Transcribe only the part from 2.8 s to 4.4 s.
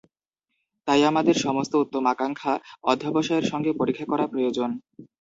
অধ্যবসায়ের সঙ্গে পরীক্ষা করা